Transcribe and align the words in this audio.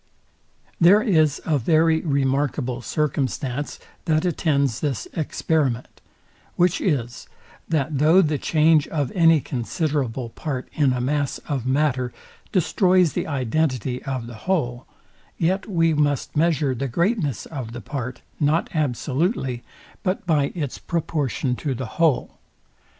There 0.79 1.03
is 1.03 1.39
a 1.45 1.59
very 1.59 2.01
remarkable 2.01 2.81
circumstance, 2.81 3.77
that 4.05 4.25
attends 4.25 4.79
this 4.79 5.07
experiment; 5.13 6.01
which 6.55 6.81
is, 6.81 7.27
that 7.69 7.99
though 7.99 8.23
the 8.23 8.39
change 8.39 8.87
of 8.87 9.11
any 9.11 9.39
considerable 9.41 10.29
part 10.29 10.67
in 10.73 10.91
a 10.91 10.99
mass 10.99 11.37
of 11.47 11.67
matter 11.67 12.11
destroys 12.51 13.13
the 13.13 13.27
identity 13.27 14.01
of 14.01 14.25
the 14.25 14.33
whole, 14.49 14.87
let 15.39 15.67
we 15.67 15.93
must 15.93 16.35
measure 16.35 16.73
the 16.73 16.87
greatness 16.87 17.45
of 17.45 17.71
the 17.71 17.79
part, 17.79 18.23
not 18.39 18.71
absolutely, 18.73 19.61
but 20.01 20.25
by 20.25 20.45
its 20.55 20.79
proportion 20.79 21.55
to 21.57 21.75
the 21.75 21.85
whole. 22.01 22.39